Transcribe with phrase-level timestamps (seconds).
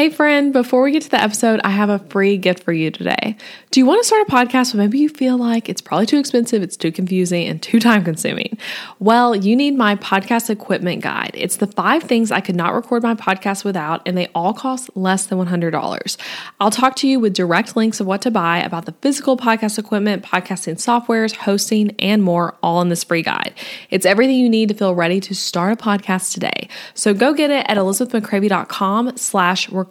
[0.00, 2.90] Hey, friend, before we get to the episode, I have a free gift for you
[2.90, 3.36] today.
[3.70, 6.18] Do you want to start a podcast, but maybe you feel like it's probably too
[6.18, 8.56] expensive, it's too confusing, and too time consuming?
[8.98, 11.32] Well, you need my podcast equipment guide.
[11.34, 14.88] It's the five things I could not record my podcast without, and they all cost
[14.96, 16.16] less than $100.
[16.60, 19.78] I'll talk to you with direct links of what to buy about the physical podcast
[19.78, 23.52] equipment, podcasting softwares, hosting, and more, all in this free guide.
[23.90, 26.70] It's everything you need to feel ready to start a podcast today.
[26.94, 29.89] So go get it at elizabethmccravy.com slash record.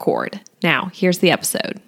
[0.64, 1.82] Now, here's the episode.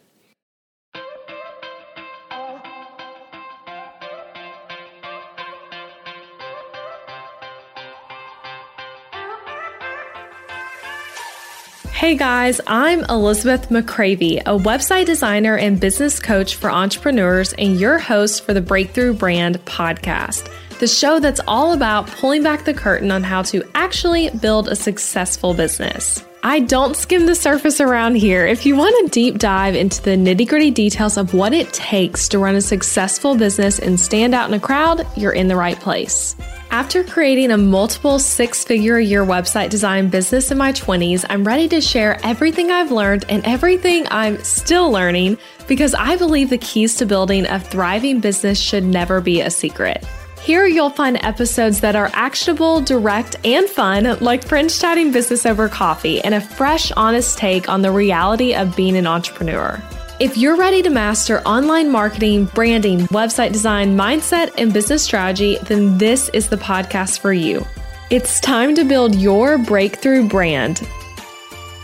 [12.02, 18.00] Hey guys, I'm Elizabeth McCravy, a website designer and business coach for entrepreneurs, and your
[18.00, 23.12] host for the Breakthrough Brand podcast, the show that's all about pulling back the curtain
[23.12, 26.26] on how to actually build a successful business.
[26.42, 28.48] I don't skim the surface around here.
[28.48, 32.28] If you want a deep dive into the nitty gritty details of what it takes
[32.30, 35.80] to run a successful business and stand out in a crowd, you're in the right
[35.80, 36.36] place.
[36.72, 41.44] After creating a multiple six figure a year website design business in my 20s, I'm
[41.44, 46.58] ready to share everything I've learned and everything I'm still learning because I believe the
[46.58, 50.04] keys to building a thriving business should never be a secret.
[50.44, 55.70] Here you'll find episodes that are actionable, direct, and fun, like friends chatting business over
[55.70, 59.80] coffee, and a fresh, honest take on the reality of being an entrepreneur.
[60.20, 66.00] If you're ready to master online marketing, branding, website design, mindset, and business strategy, then
[66.00, 67.64] this is the podcast for you.
[68.10, 70.82] It's time to build your breakthrough brand.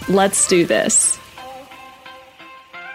[0.09, 1.19] Let's do this.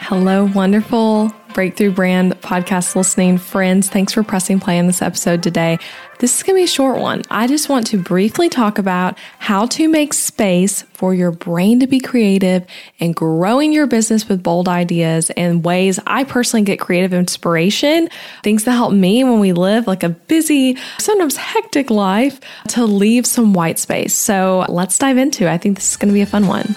[0.01, 3.89] Hello, wonderful Breakthrough Brand podcast listening friends.
[3.89, 5.79] Thanks for pressing play on this episode today.
[6.19, 7.23] This is going to be a short one.
[7.31, 11.87] I just want to briefly talk about how to make space for your brain to
[11.87, 12.65] be creative
[13.01, 18.09] and growing your business with bold ideas and ways I personally get creative inspiration,
[18.43, 23.27] things that help me when we live like a busy, sometimes hectic life to leave
[23.27, 24.15] some white space.
[24.15, 25.51] So let's dive into it.
[25.51, 26.77] I think this is going to be a fun one.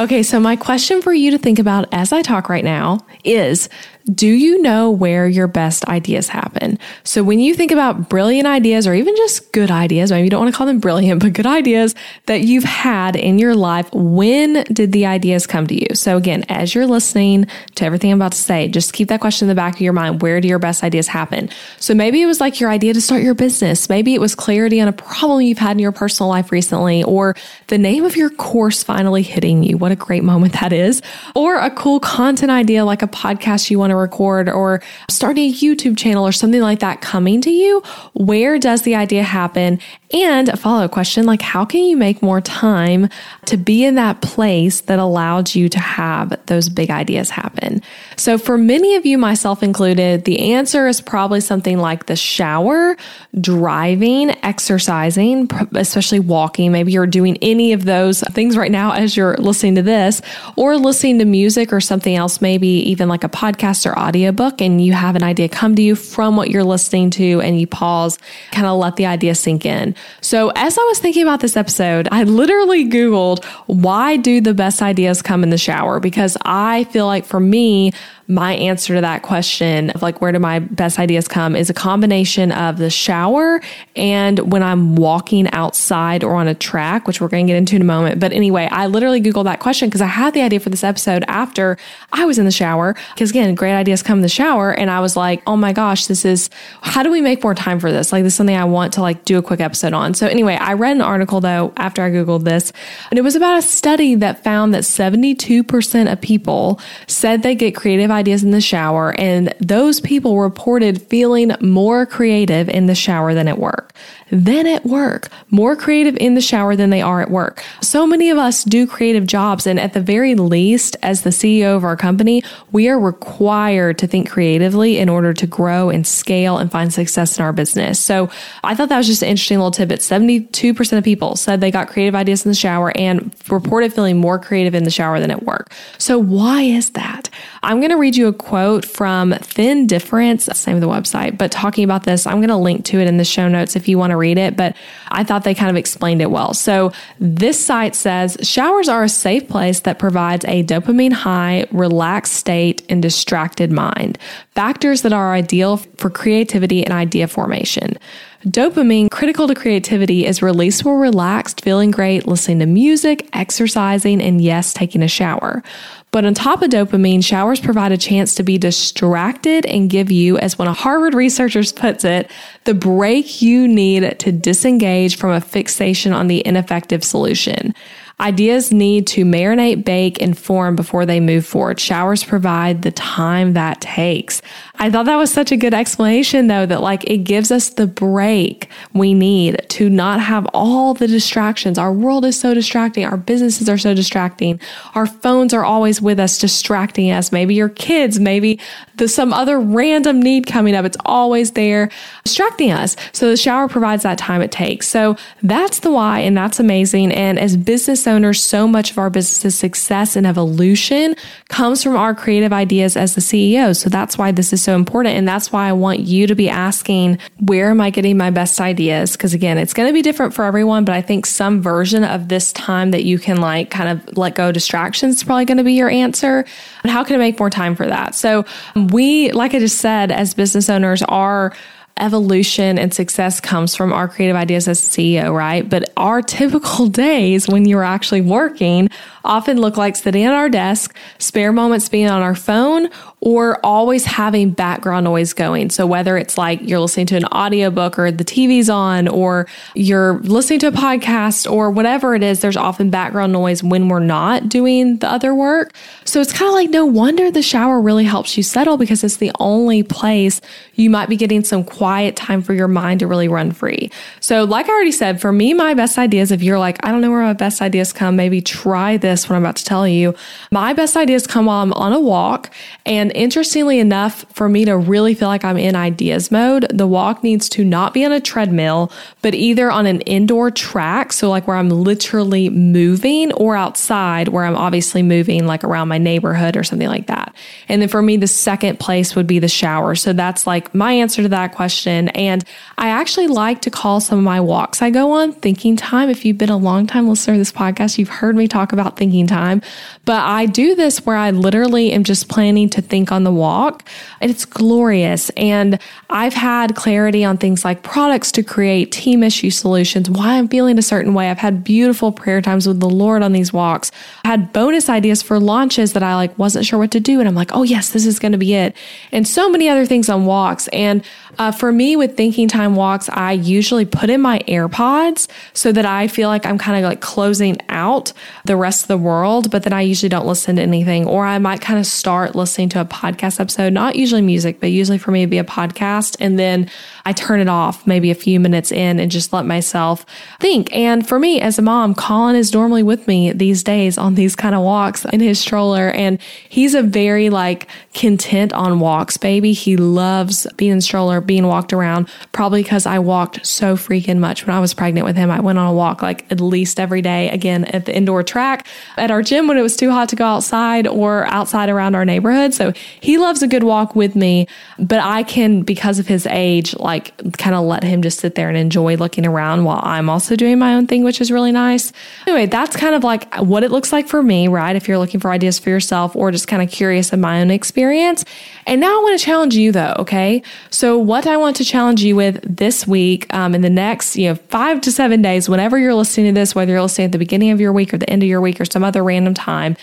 [0.00, 3.68] Okay, so my question for you to think about as I talk right now is
[4.14, 6.78] do you know where your best ideas happen?
[7.04, 10.40] So when you think about brilliant ideas or even just good ideas, maybe you don't
[10.40, 11.94] want to call them brilliant, but good ideas
[12.26, 15.94] that you've had in your life, when did the ideas come to you?
[15.94, 19.46] So again, as you're listening to everything I'm about to say, just keep that question
[19.46, 20.22] in the back of your mind.
[20.22, 21.50] Where do your best ideas happen?
[21.78, 23.88] So maybe it was like your idea to start your business.
[23.88, 27.36] Maybe it was clarity on a problem you've had in your personal life recently, or
[27.66, 29.76] the name of your course finally hitting you.
[29.90, 31.02] What a great moment that is.
[31.34, 35.52] Or a cool content idea like a podcast you want to record or starting a
[35.52, 37.82] YouTube channel or something like that coming to you,
[38.14, 39.80] where does the idea happen?
[40.12, 43.08] And a follow up question like, how can you make more time
[43.46, 47.80] to be in that place that allowed you to have those big ideas happen?
[48.16, 52.96] So, for many of you, myself included, the answer is probably something like the shower,
[53.40, 56.72] driving, exercising, especially walking.
[56.72, 60.22] Maybe you're doing any of those things right now as you're listening to this,
[60.56, 64.84] or listening to music or something else, maybe even like a podcast or audiobook, and
[64.84, 68.18] you have an idea come to you from what you're listening to, and you pause,
[68.50, 69.94] kind of let the idea sink in.
[70.20, 74.82] So, as I was thinking about this episode, I literally Googled, why do the best
[74.82, 76.00] ideas come in the shower?
[76.00, 77.92] Because I feel like for me,
[78.30, 81.74] my answer to that question of like, where do my best ideas come is a
[81.74, 83.60] combination of the shower
[83.96, 87.74] and when I'm walking outside or on a track, which we're going to get into
[87.74, 88.20] in a moment.
[88.20, 91.24] But anyway, I literally Googled that question because I had the idea for this episode
[91.26, 91.76] after
[92.12, 92.94] I was in the shower.
[93.14, 94.70] Because again, great ideas come in the shower.
[94.72, 96.50] And I was like, oh my gosh, this is,
[96.82, 98.12] how do we make more time for this?
[98.12, 100.14] Like, this is something I want to like do a quick episode on.
[100.14, 102.72] So anyway, I read an article though after I Googled this,
[103.10, 107.74] and it was about a study that found that 72% of people said they get
[107.74, 112.94] creative ideas ideas in the shower, and those people reported feeling more creative in the
[112.94, 113.92] shower than at work
[114.30, 117.64] than at work, more creative in the shower than they are at work.
[117.82, 119.66] So many of us do creative jobs.
[119.66, 122.42] And at the very least, as the CEO of our company,
[122.72, 127.38] we are required to think creatively in order to grow and scale and find success
[127.38, 128.00] in our business.
[128.00, 128.30] So
[128.62, 130.00] I thought that was just an interesting little tidbit.
[130.00, 134.38] 72% of people said they got creative ideas in the shower and reported feeling more
[134.38, 135.72] creative in the shower than at work.
[135.98, 137.28] So why is that?
[137.62, 141.50] I'm going to read you a quote from Thin Difference, same of the website, but
[141.50, 143.98] talking about this, I'm going to link to it in the show notes if you
[143.98, 144.76] want to read it, but
[145.08, 146.54] I thought they kind of explained it well.
[146.54, 152.34] So this site says showers are a safe place that provides a dopamine high, relaxed
[152.34, 154.18] state, and distracted mind,
[154.54, 157.98] factors that are ideal for creativity and idea formation.
[158.46, 164.40] Dopamine, critical to creativity, is released when relaxed, feeling great, listening to music, exercising, and
[164.40, 165.62] yes, taking a shower.
[166.10, 170.38] But on top of dopamine, showers provide a chance to be distracted and give you,
[170.38, 172.30] as one of Harvard researchers puts it,
[172.64, 177.74] the break you need to disengage from a fixation on the ineffective solution.
[178.20, 181.80] Ideas need to marinate, bake, and form before they move forward.
[181.80, 184.42] Showers provide the time that takes.
[184.76, 187.86] I thought that was such a good explanation, though, that like it gives us the
[187.86, 191.78] break we need to not have all the distractions.
[191.78, 193.04] Our world is so distracting.
[193.04, 194.60] Our businesses are so distracting.
[194.94, 197.32] Our phones are always with us, distracting us.
[197.32, 198.60] Maybe your kids, maybe
[198.96, 200.84] the, some other random need coming up.
[200.84, 201.90] It's always there
[202.24, 202.96] distracting us.
[203.12, 204.88] So the shower provides that time it takes.
[204.88, 207.12] So that's the why, and that's amazing.
[207.12, 211.16] And as business owners, so much of our business's success and evolution
[211.48, 213.74] comes from our creative ideas as the CEO.
[213.74, 215.16] So that's why this is so important.
[215.16, 218.60] And that's why I want you to be asking, where am I getting my best
[218.60, 219.12] ideas?
[219.12, 222.28] Because again, it's going to be different for everyone, but I think some version of
[222.28, 225.64] this time that you can like kind of let go distractions is probably going to
[225.64, 226.44] be your answer.
[226.82, 228.14] But how can I make more time for that?
[228.14, 231.52] So we, like I just said, as business owners are
[232.00, 235.68] evolution and success comes from our creative ideas as CEO, right?
[235.68, 238.88] But our typical days when you're actually working
[239.24, 242.88] often look like sitting at our desk, spare moments being on our phone,
[243.20, 245.68] or always having background noise going.
[245.68, 250.14] So whether it's like you're listening to an audiobook or the TV's on or you're
[250.20, 254.48] listening to a podcast or whatever it is, there's often background noise when we're not
[254.48, 255.74] doing the other work.
[256.06, 259.18] So it's kind of like no wonder the shower really helps you settle because it's
[259.18, 260.40] the only place
[260.76, 263.90] you might be getting some quiet time for your mind to really run free.
[264.20, 267.00] So like I already said, for me, my best ideas, if you're like, I don't
[267.00, 270.14] know where my best ideas come, maybe try this what I'm about to tell you.
[270.50, 272.52] My best ideas come while I'm on a walk.
[272.86, 277.22] And interestingly enough, for me to really feel like I'm in ideas mode, the walk
[277.22, 278.92] needs to not be on a treadmill,
[279.22, 281.12] but either on an indoor track.
[281.12, 285.98] So, like where I'm literally moving or outside where I'm obviously moving, like around my
[285.98, 287.34] neighborhood or something like that.
[287.68, 289.94] And then for me, the second place would be the shower.
[289.94, 292.08] So, that's like my answer to that question.
[292.08, 292.44] And
[292.76, 296.08] I actually like to call some of my walks I go on thinking time.
[296.08, 298.96] If you've been a long time listener to this podcast, you've heard me talk about
[298.96, 299.62] thinking time.
[300.04, 303.88] But I do this where I literally am just planning to think on the walk.
[304.20, 305.30] And it's glorious.
[305.30, 305.78] And
[306.10, 310.78] I've had clarity on things like products to create, team issue solutions, why I'm feeling
[310.78, 311.30] a certain way.
[311.30, 313.90] I've had beautiful prayer times with the Lord on these walks.
[314.24, 317.20] I had bonus ideas for launches that I like wasn't sure what to do.
[317.20, 318.76] And I'm like, oh yes, this is going to be it.
[319.12, 320.68] And so many other things on walks.
[320.68, 321.04] And
[321.38, 325.86] uh, for me with thinking time walks, I usually put in my AirPods so that
[325.86, 328.12] I feel like I'm kind of like closing out
[328.44, 331.06] the rest of the world, but then I usually don't listen to anything.
[331.06, 334.70] Or I might kind of start listening to a podcast episode, not usually music, but
[334.70, 336.16] usually for me it'd be a podcast.
[336.20, 336.70] And then
[337.04, 340.04] I turn it off maybe a few minutes in and just let myself
[340.40, 340.74] think.
[340.74, 344.36] And for me as a mom, Colin is normally with me these days on these
[344.36, 345.90] kind of walks in his stroller.
[345.90, 349.52] And he's a very like content on walks, baby.
[349.52, 354.46] He loves being in stroller, being walked around, probably because I walked so freaking much
[354.46, 355.30] when I was pregnant with him.
[355.30, 358.66] I went on a walk like at least every day, again, at the indoor track,
[358.96, 362.04] at our gym when it was too hot to go outside or outside around our
[362.04, 362.54] neighborhood.
[362.54, 364.46] So he loves a good walk with me,
[364.78, 368.48] but I can, because of his age, like kind of let him just sit there
[368.48, 371.92] and enjoy looking around while I'm also doing my own thing, which is really nice.
[372.26, 374.76] Anyway, that's kind of like what it looks like for me, right?
[374.76, 377.50] If you're looking for ideas for yourself or just kind of curious of my own
[377.50, 378.24] experience.
[378.66, 380.42] And now I want to challenge you though, okay?
[380.70, 384.28] So what I want to challenge you with this week, um, in the next, you
[384.28, 387.18] know, five to seven days, whenever you're listening to this, whether you're listening at the
[387.18, 389.76] beginning of your week or the end of your week or some other random time,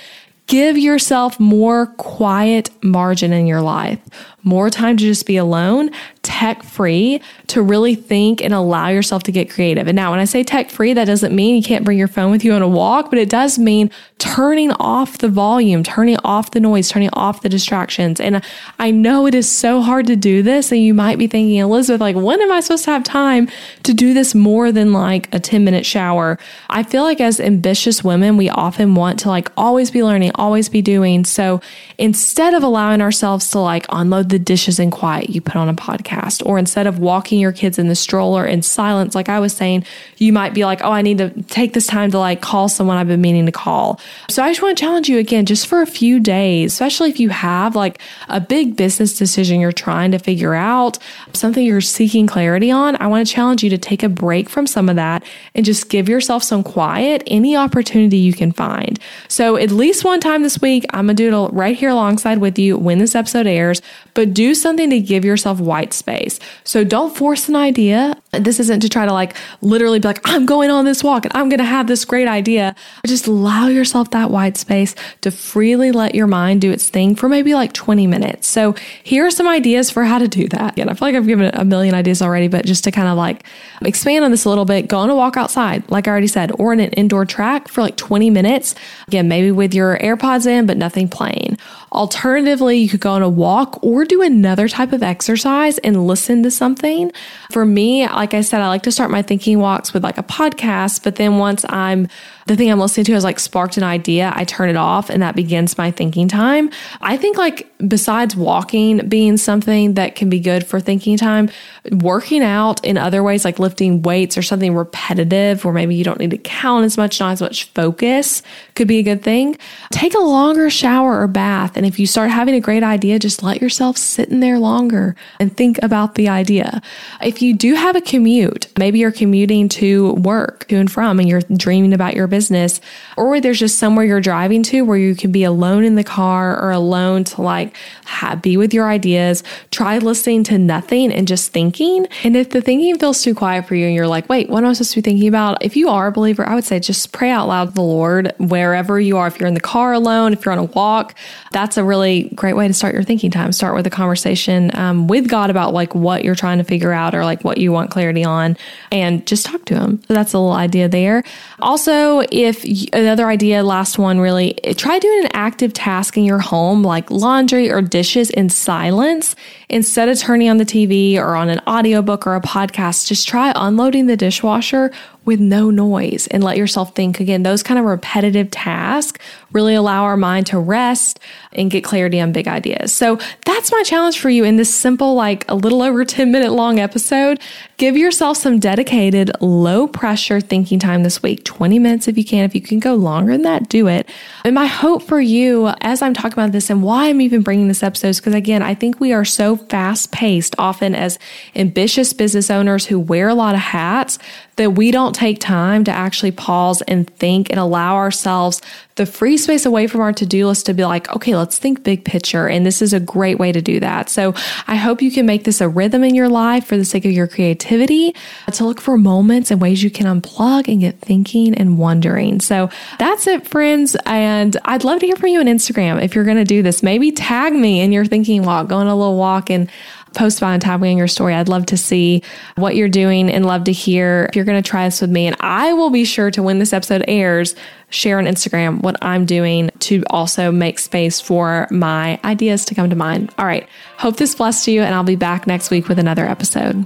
[0.48, 4.00] Give yourself more quiet margin in your life,
[4.48, 5.92] more time to just be alone,
[6.24, 9.88] tech free, to really think and allow yourself to get creative.
[9.88, 12.32] And now, when I say tech free, that doesn't mean you can't bring your phone
[12.32, 16.52] with you on a walk, but it does mean turning off the volume, turning off
[16.52, 18.20] the noise, turning off the distractions.
[18.20, 18.44] And
[18.80, 20.72] I know it is so hard to do this.
[20.72, 23.48] And you might be thinking, Elizabeth, like, when am I supposed to have time
[23.84, 26.40] to do this more than like a 10 minute shower?
[26.70, 30.70] I feel like as ambitious women, we often want to like always be learning, always
[30.70, 31.26] be doing.
[31.26, 31.62] So
[31.98, 35.74] instead of allowing ourselves to like unload the dishes in quiet, you put on a
[35.74, 39.54] podcast, or instead of walking your kids in the stroller in silence, like I was
[39.54, 39.86] saying,
[40.18, 42.98] you might be like, oh, I need to take this time to like call someone
[42.98, 44.00] I've been meaning to call.
[44.30, 47.20] So I just want to challenge you again, just for a few days, especially if
[47.20, 50.98] you have like a big business decision you're trying to figure out,
[51.34, 52.96] something you're seeking clarity on.
[53.00, 55.24] I want to challenge you to take a break from some of that
[55.56, 59.00] and just give yourself some quiet, any opportunity you can find.
[59.28, 62.40] So at least one time this week, I'm going to do it right here alongside
[62.40, 63.82] with you when this episode airs,
[64.14, 66.40] but do something to give yourself white space space.
[66.64, 68.16] So don't force an idea.
[68.32, 71.36] This isn't to try to like literally be like, I'm going on this walk and
[71.36, 72.76] I'm going to have this great idea.
[73.06, 77.28] Just allow yourself that white space to freely let your mind do its thing for
[77.28, 78.48] maybe like 20 minutes.
[78.48, 80.78] So here are some ideas for how to do that.
[80.80, 83.18] And I feel like I've given a million ideas already, but just to kind of
[83.18, 83.46] like
[83.82, 86.52] expand on this a little bit, go on a walk outside, like I already said,
[86.58, 88.76] or in an indoor track for like 20 minutes.
[89.08, 91.58] Again, maybe with your AirPods in, but nothing playing.
[91.98, 96.44] Alternatively, you could go on a walk or do another type of exercise and listen
[96.44, 97.12] to something.
[97.52, 100.24] For me, like I said, I like to start my thinking walks with like a
[100.24, 102.08] podcast, but then once I'm
[102.48, 105.22] the thing I'm listening to has like sparked an idea, I turn it off and
[105.22, 106.70] that begins my thinking time.
[107.02, 111.50] I think like besides walking being something that can be good for thinking time,
[111.92, 116.20] working out in other ways like lifting weights or something repetitive where maybe you don't
[116.20, 118.42] need to count as much, not as much focus
[118.76, 119.58] could be a good thing.
[119.92, 121.76] Take a longer shower or bath.
[121.76, 125.18] And if you start having a great idea, just let yourself sit in there longer
[125.42, 126.82] and think about the idea.
[127.22, 131.28] If you do have a commute, maybe you're commuting to work, to and from, and
[131.28, 132.80] you're dreaming about your business business,
[133.16, 136.62] or there's just somewhere you're driving to where you can be alone in the car
[136.62, 137.76] or alone to like
[138.06, 139.44] have, be with your ideas.
[139.72, 142.06] Try listening to nothing and just thinking.
[142.24, 144.70] And if the thinking feels too quiet for you and you're like, wait, what am
[144.70, 145.64] I supposed to be thinking about?
[145.66, 148.34] If you are a believer, I would say just pray out loud to the Lord
[148.38, 149.26] wherever you are.
[149.26, 151.16] If you're in the car alone, if you're on a walk,
[151.52, 153.52] that's a really great way to start your thinking time.
[153.52, 157.16] Start with a conversation um, with God about like what you're trying to figure out
[157.16, 158.58] or like what you want clarity on
[158.92, 160.04] and just talk to Him.
[160.08, 161.24] So that's a little idea there.
[161.60, 166.84] Also, if another idea, last one really, try doing an active task in your home
[166.84, 169.36] like laundry or dishes in silence
[169.70, 173.08] instead of turning on the TV or on an audiobook or a podcast.
[173.08, 174.92] Just try unloading the dishwasher
[175.28, 177.44] with no noise and let yourself think again.
[177.44, 181.20] Those kind of repetitive tasks really allow our mind to rest
[181.52, 182.94] and get clarity on big ideas.
[182.94, 186.54] So that's my challenge for you in this simple, like a little over 10 minute
[186.54, 187.42] long episode.
[187.76, 192.46] Give yourself some dedicated, low pressure thinking time this week 20 minutes if you can.
[192.46, 194.08] If you can go longer than that, do it.
[194.46, 197.68] And my hope for you as I'm talking about this and why I'm even bringing
[197.68, 201.20] this episode is because, again, I think we are so fast paced often as
[201.56, 204.20] ambitious business owners who wear a lot of hats
[204.58, 208.62] that we don't take time to actually pause and think and allow ourselves
[208.96, 211.84] the free space away from our to do list to be like, okay, let's think
[211.84, 212.50] big picture.
[212.50, 214.10] And this is a great way to do that.
[214.10, 214.34] So
[214.68, 217.12] I hope you can make this a rhythm in your life for the sake of
[217.12, 218.16] your creativity
[218.48, 222.42] uh, to look for moments and ways you can unplug and get thinking and wondering.
[222.42, 223.96] So that's it, friends.
[224.08, 226.82] And I'd love to hear from you on Instagram if you're going to do this.
[226.82, 229.70] Maybe tag me in your thinking walk, go on a little walk and
[230.14, 231.34] post about and tag me on your story.
[231.34, 232.24] I'd love to see
[232.56, 235.28] what you're doing and love to hear if you're going to try this with me.
[235.28, 237.56] And I will be sure to, when this episode airs,
[237.90, 242.90] share on Instagram what I'm doing to also make space for my ideas to come
[242.90, 243.34] to mind.
[243.38, 243.68] All right.
[243.98, 246.86] Hope this blessed you, and I'll be back next week with another episode.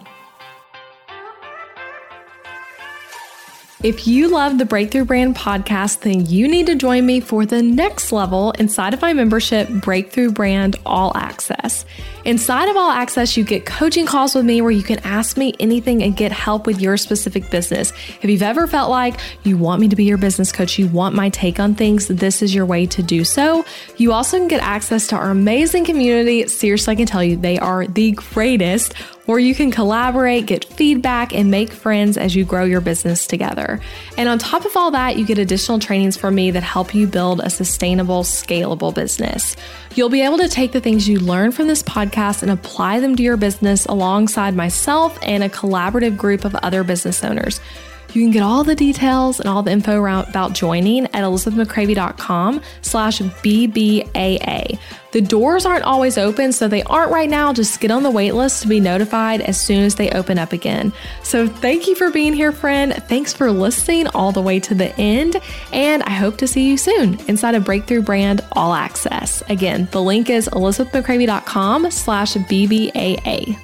[3.83, 7.63] If you love the Breakthrough Brand podcast, then you need to join me for the
[7.63, 11.83] next level inside of my membership, Breakthrough Brand All Access.
[12.23, 15.55] Inside of All Access, you get coaching calls with me where you can ask me
[15.59, 17.91] anything and get help with your specific business.
[18.21, 21.15] If you've ever felt like you want me to be your business coach, you want
[21.15, 23.65] my take on things, this is your way to do so.
[23.97, 26.47] You also can get access to our amazing community.
[26.47, 28.93] Seriously, I can tell you, they are the greatest
[29.25, 33.79] where you can collaborate, get feedback, and make friends as you grow your business together.
[34.17, 37.07] And on top of all that, you get additional trainings from me that help you
[37.07, 39.55] build a sustainable, scalable business.
[39.95, 43.15] You'll be able to take the things you learn from this podcast and apply them
[43.15, 47.59] to your business alongside myself and a collaborative group of other business owners.
[48.13, 53.19] You can get all the details and all the info about joining at elizabethmccravy.com slash
[53.19, 54.79] BBAA.
[55.11, 57.51] The doors aren't always open, so they aren't right now.
[57.53, 60.53] Just get on the wait list to be notified as soon as they open up
[60.53, 60.93] again.
[61.23, 62.93] So thank you for being here, friend.
[62.93, 65.37] Thanks for listening all the way to the end.
[65.73, 69.43] And I hope to see you soon inside of Breakthrough Brand All Access.
[69.49, 73.57] Again, the link is elizabethmccravy.com slash BBAA.